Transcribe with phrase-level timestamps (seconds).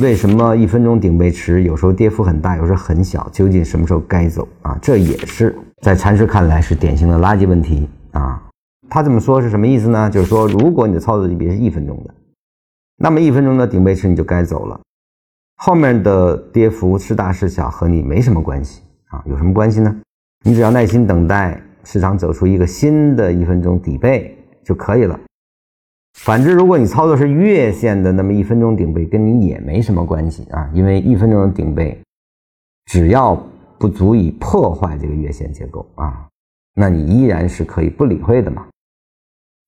[0.00, 3.28] 为什么一分钟顶背驰有时候跌幅很大，有时候很小？
[3.30, 4.78] 究竟什么时候该走啊？
[4.80, 8.42] 这也是在禅师看来是典型的垃圾问题啊。
[8.88, 10.08] 他这么说是什么意思呢？
[10.08, 12.14] 就是说，如果你的操作级别是一分钟的，
[12.96, 14.80] 那么一分钟的顶背驰你就该走了，
[15.56, 19.22] 后面的跌幅是大是小和你没什么关系啊。
[19.26, 19.94] 有什么关系呢？
[20.44, 25.20] 你只要耐心等待市场走出一个新的一分钟底背就可以了。
[26.14, 31.98] 反之，如果你操作是月线的，那么一分钟顶背跟你也没什么关系啊，因为一分钟的顶背，
[32.86, 33.34] 只要
[33.78, 36.26] 不足以破坏这个月线结构啊，
[36.74, 38.66] 那你依然是可以不理会的嘛。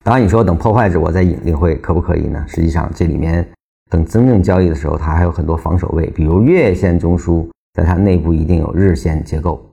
[0.05, 2.45] 当然，你说等破坏者我再领领会可不可以呢？
[2.49, 3.49] 实际上，这里面
[3.89, 9.65] 等真正交易的时候，它还有很多防守位，比如月线中枢，在它内部一定有日线结构，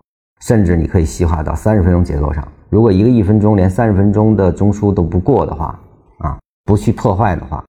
[0.42, 2.48] 甚至你可以细化到三十分钟结构上。
[2.70, 5.78] 如果一个一分钟连三十分钟的中枢都不过的话，
[6.70, 7.66] 不去破坏的话，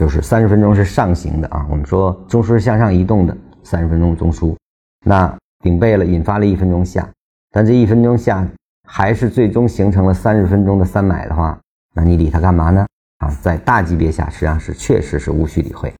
[0.00, 1.64] 就是三十分钟是上行的啊。
[1.70, 4.56] 我们说中枢是向上移动的，三十分钟中枢，
[5.04, 7.08] 那顶背了，引发了一分钟下，
[7.52, 8.44] 但这一分钟下
[8.88, 11.56] 还是最终形成了三十分钟的三买的话，
[11.94, 12.84] 那你理它干嘛呢？
[13.18, 15.94] 啊，在大级别下实际上是确实是无需理会。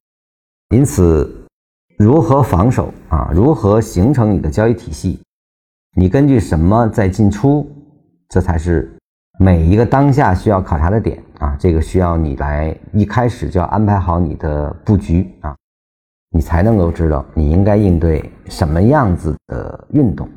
[0.70, 1.46] 因此，
[1.96, 3.30] 如何防守啊？
[3.32, 5.22] 如何形成你的交易体系？
[5.94, 7.70] 你根据什么在进出？
[8.28, 8.92] 这才是。
[9.38, 15.54] 每一个当下需要考察的点啊，这个需要你来一开始就要安排好你的布局啊，
[16.30, 20.28] 你才能够知道你应该应对什么样子的运动。